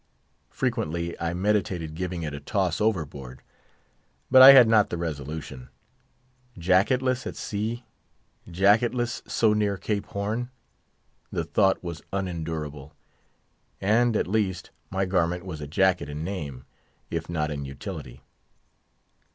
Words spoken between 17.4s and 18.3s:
in utility.